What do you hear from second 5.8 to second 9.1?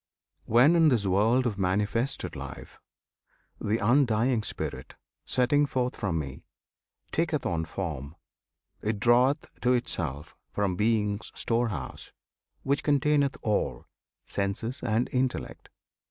from Me, Taketh on form, it